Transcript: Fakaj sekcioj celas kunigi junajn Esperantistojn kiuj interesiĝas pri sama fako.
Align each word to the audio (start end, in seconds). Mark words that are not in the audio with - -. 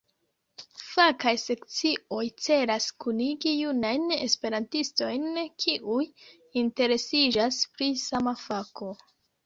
Fakaj 0.85 1.33
sekcioj 1.41 2.23
celas 2.47 2.89
kunigi 3.05 3.55
junajn 3.59 4.09
Esperantistojn 4.17 5.31
kiuj 5.67 6.03
interesiĝas 6.67 7.65
pri 7.77 7.95
sama 8.11 8.39
fako. 8.47 8.95